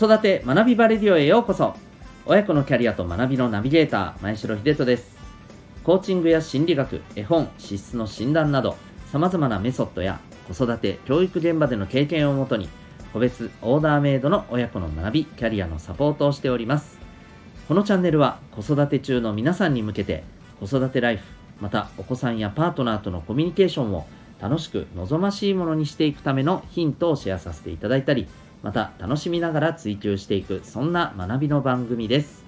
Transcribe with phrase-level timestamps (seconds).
[0.00, 1.74] 育て学びバレディオへようこそ。
[2.24, 5.18] 親子のキャリアと学びのナビゲーター前城秀人です。
[5.84, 8.78] コーチングや心理学絵本資質の診断など
[9.12, 10.18] さまざまなメソッドや
[10.48, 12.70] 子育て教育現場での経験をもとに
[13.12, 16.98] 個別オーダーメイドの親子の学びキャリアのサポートをしております。
[17.68, 20.24] このチャンネルは子育て中の皆さんに向けて
[20.60, 21.24] 子育てライフ
[21.60, 24.06] またお子さんやパートナーとのコミュニケーションを
[24.40, 28.26] 楽しく望ましいものにしていくためのヒントをシェアさせていただいたり
[28.62, 32.44] また楽しみながら追求していくそんな学びの番組です。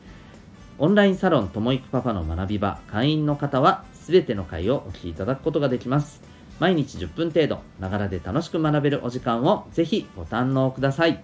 [0.79, 6.23] オンラインサロンともいくパパの学び場会員の方は全ての回をお聞きいただくことができます。
[6.59, 11.23] 毎日10分程度ながらで楽しく学べるお時間をぜひご堪能ください。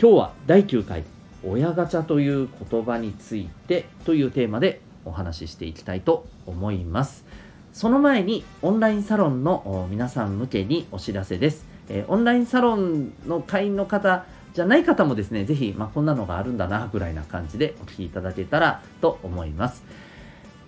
[0.00, 1.04] 今日は第9回
[1.44, 7.24] 親ガチャという言葉についてというテーマでお話ししていきたいと思います。
[7.72, 19.84] その前にオンラインサロンの皆さん向けにお知らせです、えー、オンラインサロンの会員の方じゃない方もですね、ぜひ、まあ、こんなのがあるんだな、ぐらいな感じでお聞きいただけたらと思います。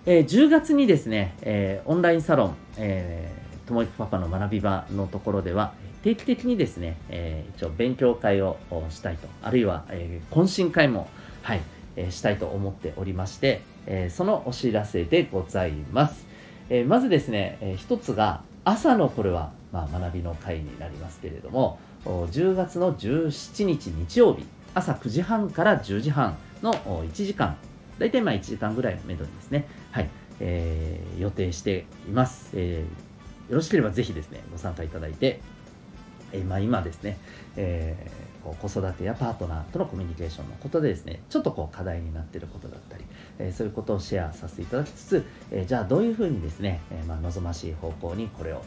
[0.05, 5.73] えー、10月にですね、えー、オンラインサロン、えー、ともいくパパの学び場のところでは、
[6.03, 8.57] 定期的にですね、えー、一応勉強会を
[8.89, 11.07] したいと、あるいは、えー、懇親会も、
[11.43, 11.61] はい、
[11.95, 16.25] えー、したいと思っておりまして、えー、そのお知らせでございます。
[16.69, 27.57] えー、まずですね、えー、一つが、朝のこれは、まあ、学びの会になりますけれども、10月の17日日曜日、朝9時半から10時半の1時間、
[27.99, 33.51] 大体まあ1時間ぐらいをめどにですね、はい、えー、予定しています、えー。
[33.51, 35.41] よろしければぜひですね、ご参加いただいて、
[36.33, 37.17] えー、まあ、今ですね、
[37.55, 43.03] えー、子育てやパートナーとのコミュニケーションのことでですね、ちょっとこう課題になっていることだったり、
[43.39, 48.63] えー、そういうことをシェアさせていただきつつ、えー、じゃあどういうふうにですね、えー、まあ、望ましい方向にこれを、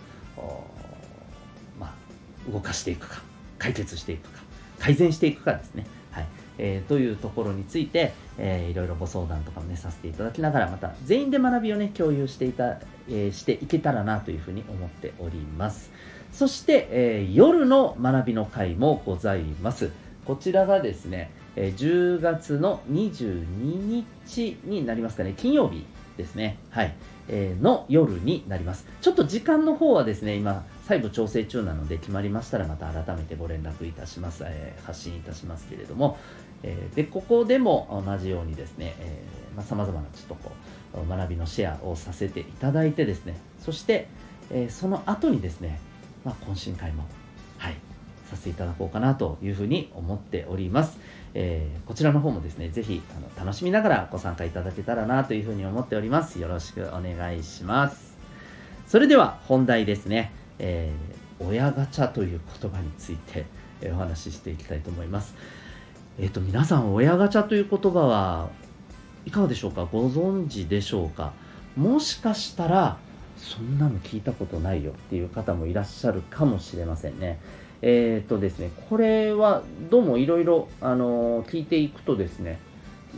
[2.52, 3.22] 動かしていくか、
[3.58, 4.42] 解決していくか、
[4.78, 5.86] 改善していくかですね。
[6.10, 6.26] はい
[6.58, 12.78] えー、というところについて、えー、いろいろご相談とかもね、させていただきながら、また全員で学びをね、共有していた、
[13.08, 15.90] えー、していけたらなというふうに思っております。
[16.32, 19.90] そして、えー、夜の学びの会もございます。
[20.24, 25.84] こちらがですね、えー、10月の22日になりますかね、金曜日
[26.16, 26.94] ですね、はい、
[27.28, 28.86] の夜になります。
[29.00, 36.18] ちょっと時間の方はですね、今、細部調整中なので決まりましたらまた改めてご連絡いたします、えー、発信いたしますけれども、
[36.62, 40.52] えー、でここでも同じようにですね、えーまあ、様々なちょっとこ
[40.94, 43.36] う学びのシェアをさせていただいてですね。
[43.60, 44.08] そして、
[44.50, 45.80] え、その後にですね、
[46.24, 47.04] まあ、懇親会も
[47.58, 47.74] はい
[48.30, 50.98] させていただこうかなというふうに思っております、
[51.34, 56.40] えー、こちらの方もですねぜひあの楽しみながらご参加いただけたらなというふうに思っております。
[56.40, 58.16] よろしくお願いします。
[58.86, 60.30] それでは本題ですね。
[60.58, 63.44] えー、親ガチャという言葉について、
[63.80, 65.34] え、お話ししていきたいと思います。
[66.20, 68.50] えっ、ー、と、皆さん、親ガチャという言葉は
[69.26, 69.86] いかがでしょうか？
[69.90, 71.32] ご存知でしょうか？
[71.76, 72.98] もしかしたら、
[73.36, 77.40] そんなの聞いたことないよっていう方もいらっしゃるかもしれませんね。
[77.86, 82.58] えっ、とですね、これはどうもいろいろ、聞いていくとですね、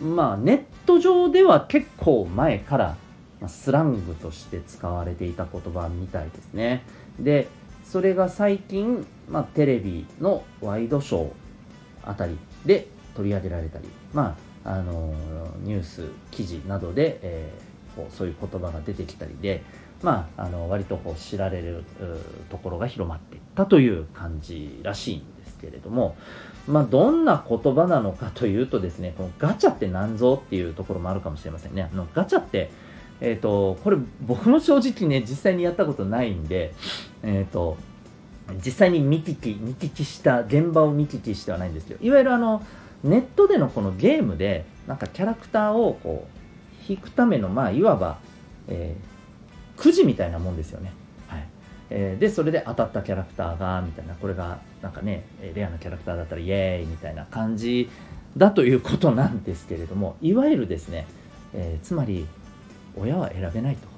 [0.03, 2.97] まあ、ネット上では結構前から
[3.47, 6.82] スラングとして使われていた言葉みたいですね。
[7.21, 7.47] で、
[7.84, 11.31] それが最近、まあ、テレビのワイドショー
[12.05, 15.15] あたりで取り上げられたり、まあ、あの
[15.62, 19.62] ニュース記事などで、えー、こうそういう言葉が出てきたりで、
[20.02, 21.84] まあ、あの割とこう知られる
[22.50, 26.16] ところが広まっていったという感じらしいんですけれども、
[26.68, 31.88] まあ、どんな言葉なのかというとですね、このガチャって何ぞっていうところもあるかもしれませんね。
[31.92, 32.70] あのガチャって
[33.20, 36.74] えっ、ー、と、これ僕も正直ね、実際にやったことないんで、
[37.22, 37.76] えっ、ー、と、
[38.64, 42.62] 実際に見聞き、見聞きした、現場を見聞きしてはないんですけど、いわゆるあの、
[43.02, 46.35] ネットでのこのゲームで、なんかキャラクターをこう、
[46.88, 48.19] 引くための、まあ、いわば、
[48.69, 50.92] えー、くじみたいなもんですよね。
[51.28, 51.47] はい。
[51.91, 55.25] えー、で、それで当たったキャラクターが、みたいな、これが、なんかね、
[55.55, 57.88] レアなキャラクターだったら、イエーイみたいな感じ
[58.37, 61.06] だということなんですけれども、いわゆるですね、
[61.55, 62.26] えー、つまり、
[62.96, 63.88] 親は選べないと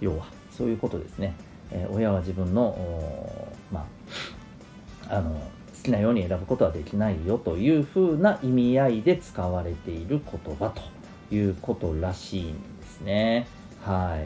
[0.00, 0.26] 要は
[0.56, 1.34] そういうことですね、
[1.72, 3.86] え、親は自分のま
[5.08, 10.80] ああの好きなように選ぶことはできないよというふうな意味合いで使われている言葉と
[11.30, 13.46] いうことらしいんですね。
[13.82, 14.22] は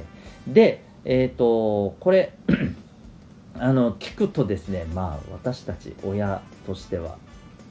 [0.49, 0.53] い。
[0.53, 2.33] でえっ、ー、とこれ
[3.59, 7.19] あの聞くとですねまあ私たち親としては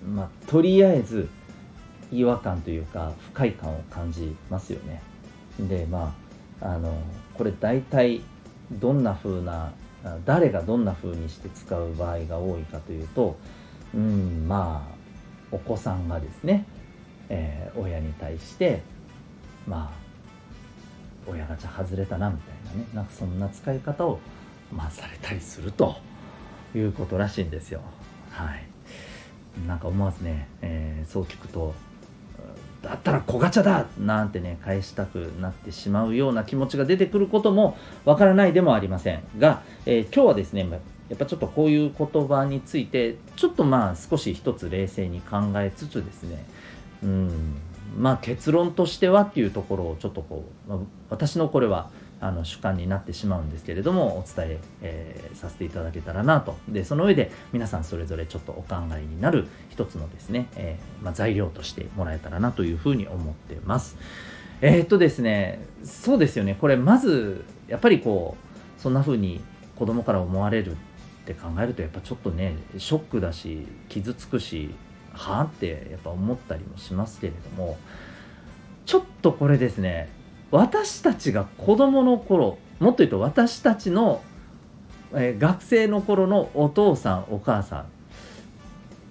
[0.06, 1.30] まあとりあえず
[2.12, 5.02] 違和感というか不快感を感じますよね。
[5.60, 6.14] でま
[6.62, 6.94] ああの
[7.34, 8.22] これ大体
[8.72, 9.72] どんな風な
[10.26, 13.38] 誰がどんな風にして使う場合が多いかというと
[13.94, 14.98] うんまあ
[15.52, 16.66] お子さんがですね、
[17.30, 18.82] えー、親に対して
[19.68, 22.88] まあ親ガチャ外れたなみたいなね。
[22.94, 24.20] なんかそんな使い方を
[24.72, 25.96] まあされたりすると。
[26.76, 27.80] いうことらしいんですよ。
[28.30, 29.68] はい。
[29.68, 31.74] なんか思わずね、えー、そう聞くと
[32.84, 33.86] だったら小ガチャだ！
[33.98, 39.24] なんてね返したくなってしまうような気持ちが出てくることもわからないでもありません。
[39.40, 40.68] が、えー、今日はですね
[41.08, 46.46] やっぱちょっとこういう言葉についてちょっとまあ少し一つ冷静に考えつつですね。
[47.02, 47.56] うん。
[47.98, 50.80] まあ結論としてはっていうところをちょっとこう、まあ、
[51.10, 51.90] 私のこれは
[52.20, 56.58] あの主観になってしまうんですけれどもお伝ええー、させていただけたらなと。
[56.68, 63.98] でその上で皆さんそれぞれちょっとお考えになる一つのですね、えー、まあ、材料としてもらえたらなというふうに思ってます。
[64.62, 66.58] えー、っとですねそうですよね。
[66.60, 68.36] これまずやっぱりこ
[68.78, 69.42] うそんな風に
[69.76, 70.76] 子供から思われるっ
[71.26, 74.74] て考えるとやっぱちょっとねショックだし傷つくし
[75.18, 77.78] はあってやっぱ思ったりもしますけれども
[78.86, 80.10] ちょっとこれですね
[80.52, 84.22] 私たちが子供の頃もっと言うと私たちの、
[85.14, 87.86] えー、学生の頃のお父さんお母さん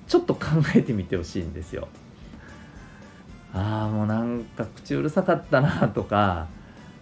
[0.08, 1.88] ちょっと考えてみてほしいんですよ。
[3.52, 6.46] ああもうなんか口うるさかったなとか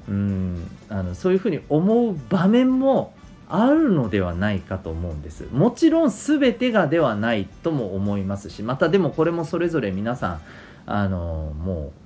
[0.08, 3.12] うんあのそういうふうに思う場面も
[3.48, 5.46] あるのではないかと思うんです。
[5.52, 10.40] もちろん全てがではないとも思いますしまたでもこれもそれぞれ皆さん
[10.86, 12.04] あのもう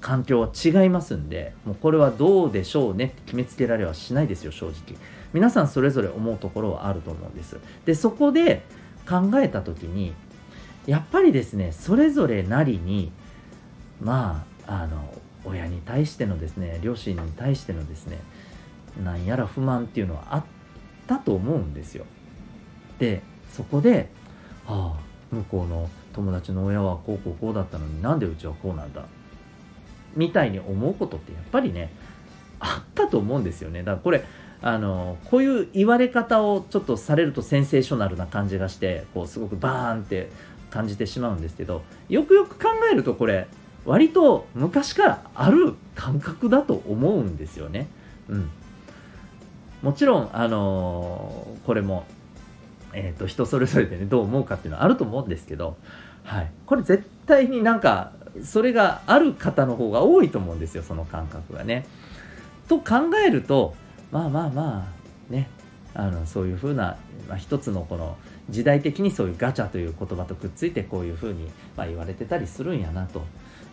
[0.00, 4.96] 環境は違いますんでもうこれはどうでしょうねって決めつけられはしないですよ正直。
[5.32, 7.58] 皆さんそれぞれ思うところはあると思うんです。
[7.84, 8.62] でそこで
[9.08, 10.14] 考えた時に
[10.86, 13.10] やっぱりですねそれぞれなりに
[14.00, 15.12] まああの
[15.44, 18.18] 親に対してのですね両親に対してのですね
[19.02, 20.44] なんやら不満っていうのはあっ
[21.06, 22.04] たと思うんですよ。
[22.98, 23.22] で
[23.52, 24.08] そこで
[24.66, 29.04] ああ向こうの友達の親はこうこうこうだったのになんでうちはこうなんだ？
[30.14, 31.90] みたいに思うことってやっぱりね
[32.58, 33.80] あったと思うんですよね。
[33.80, 34.24] だからこれ
[34.62, 40.30] あのこういう言われ方をちょっとされるとセンセーショナルな感じがしてこうすごくバーンって
[40.70, 43.46] 感じてしまうんですけどよくよく考えるとこれ
[43.84, 47.88] 割と昔からある感覚だと思うんですよね。
[48.28, 48.50] うん、
[49.86, 52.06] もちろん、あのー、これも、
[52.92, 55.76] えーと、人それぞれでねどう思うかっていうのはあると思うんですけど、
[56.24, 58.10] はい、これ絶対になんか
[58.42, 61.86] それがある方の方が多いと思うんですよその感覚がね。
[62.66, 63.76] と考えると
[64.10, 64.88] まあまあま
[65.30, 65.48] あね
[65.94, 66.96] あのそういうふうな、
[67.28, 68.16] まあ、一つのこの
[68.50, 73.24] 時代的にそういうガチャという言葉とくっついてこういうふうに、まあ、言われてたりするんやなと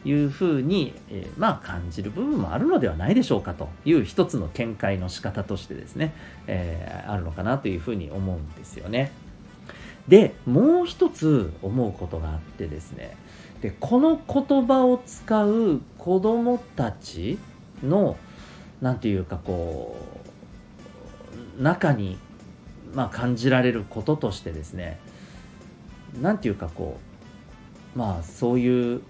[0.06, 6.14] いうふうに、えー、まあ感じる部分もあるのではないでしょうかという一つの見解の仕方としてですね、
[6.48, 9.12] えー、あるのかなというふうに思うんですよね。
[10.08, 13.16] でもう一つ思うことがあってですね
[13.62, 17.40] でこの言葉を使う子どもたち
[17.82, 18.18] の
[18.82, 19.96] 何て言うかこ
[21.60, 22.18] う中に、
[22.94, 25.00] まあ、感じられることとしてですね
[26.22, 27.00] 何て言うかこ
[27.96, 29.02] うまあそういう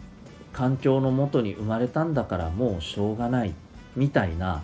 [0.53, 3.53] 環境のもとに生まれたんだからもうしょうがない
[3.95, 4.63] みたいな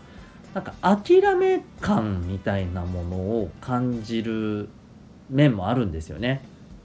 [0.53, 4.69] なんか諦め感みたいなものを感じる
[5.29, 6.43] 面もあるんですよね。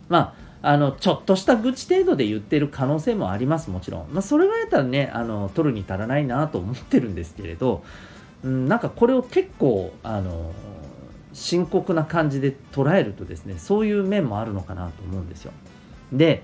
[0.09, 7.83] まあ、あのちょっとした愚痴程度で言ってる可能性もありますもちろん、まあ、それぐらいだったらねあの取るに足らないなと思ってるんですけれど、
[8.43, 10.53] うん、なんかこれを結構あの
[11.33, 15.53] 深刻な感じで捉えるとですねそういう面もあるのかなと思うんですよ
[16.13, 16.43] で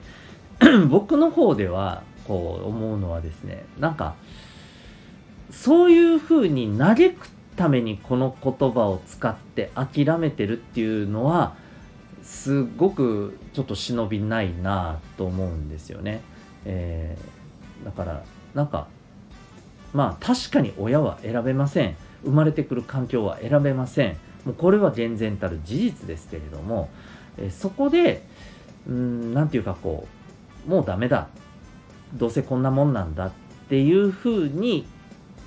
[0.88, 2.02] 僕の方では
[2.34, 4.14] 思うのはですねなんか
[5.50, 11.54] そういうふうに嘆くためにこの言葉を使って諦めてるっていうのは
[12.22, 16.22] すごくちょっと忍びないなと思うんですよね、
[16.64, 18.22] えー、だから
[18.54, 18.86] なんか
[19.92, 21.96] まあ確かに親は選べません。
[22.22, 24.16] 生まれてくる環境は選べません。
[24.44, 26.88] もうこれは厳然たる事実ですけれども、
[27.38, 28.22] えー、そこで
[28.86, 30.06] 何て言うかこ
[30.66, 31.28] うもうダメだ。
[32.14, 33.30] どうせこんなもんなんだっ
[33.68, 34.86] ていうふうに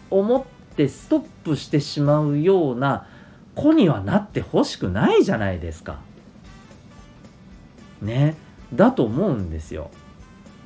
[0.09, 3.07] 思ってストップしてしまうような
[3.55, 5.99] 子にはなってほしくないじゃないですか。
[8.01, 8.35] ね。
[8.73, 9.91] だと思うんですよ。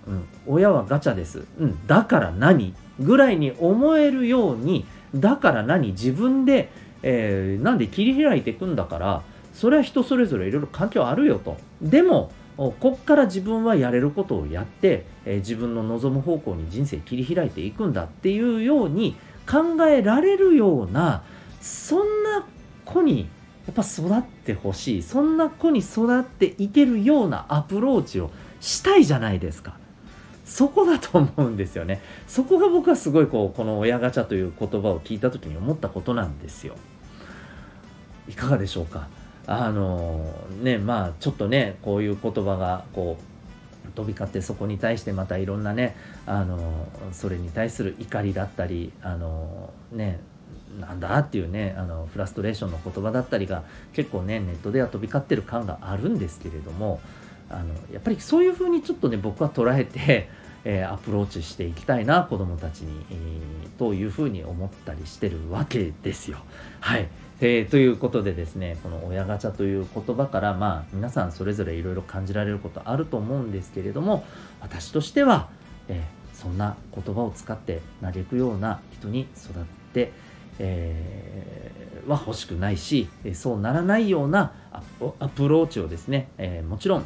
[0.07, 0.25] うん。
[0.47, 1.45] 親はガチャです。
[1.59, 1.87] うん。
[1.87, 6.69] だから何ぐらいに思えるように、だから何自分で、
[7.03, 9.21] えー、なんで切り開いていくんだから、
[9.53, 11.57] それは人それぞれいろいろ環境あるよと。
[11.81, 19.15] でも、こっから自分はやれることをやって、え、自分の望む方向に人生切り開いていくんだっていうように
[19.47, 21.23] 考えられるような
[21.61, 22.45] そんな
[22.83, 23.29] 子に
[23.67, 29.77] やっぱ育ってほしいそんな子に育っていけるようなアプローチをしたいじゃないですか。
[30.43, 32.01] そこだと思うんですよね。
[32.25, 36.75] そこが僕はすごいこう、この親ガチャという言葉を聞いた時に思ったことなんですよ。
[38.29, 39.09] いかがでしょうか？
[39.47, 40.23] あの
[40.61, 50.19] ね、まあちょっとね、こういう言葉がこう、飛び交ってそこに対してまたいろんなね、あのそれに対する怒りだったり、あのね、
[50.79, 53.63] なんだっていうねあのフラストレーションの言葉だったりが
[53.93, 56.99] 結構ねネットでは飛び交ってる感があるんですけれども
[57.49, 60.29] あのやっぱりそういうふうにちょっとね僕は捉えて、
[60.63, 66.37] えー、アプローチしていきたいな子どもたちに、えー、というふうに思ったりしてるわけですよ。
[66.79, 67.07] はい
[67.39, 74.25] えー、ということでですねこの親ガチャという言葉からまあ皆さんそれぞれいろいろ感じられることあると思うんですけれども
[74.59, 75.49] 私としては、
[75.87, 80.11] えそんな言葉を使って嘆くような人に育って、
[80.59, 84.53] えー、は欲しくないしそうならないような
[85.19, 87.05] アプローチをですね、えー、もちろん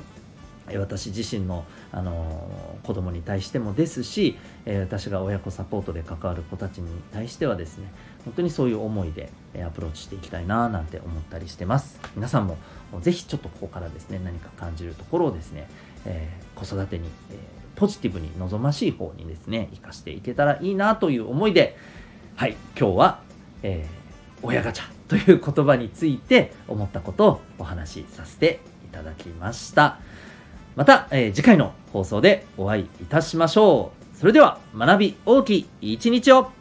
[0.78, 7.92] 私自身の、あの子供に対してもですし、え私が親子サポートで関わる子たちに対してはですね
[8.26, 9.30] 本当にそういう思いで
[9.66, 12.58] アプローチしていきたいななんて思ったりしてます皆さんも
[13.02, 15.68] ぜひちょっとここからですね何か感じるところをですね、
[16.06, 21.76] えー、子育てに、えー、ポジティブに望ましい方にですね生かしていけたらいいなという思いで
[22.36, 23.22] はい今日は、
[23.64, 30.00] えー、親ガチャという言葉について思ったことをお話しさせていただきました。
[30.76, 34.18] また、えー、次回の放送でお会いいたしましょう。
[34.18, 36.52] それでは、学び大きい一日を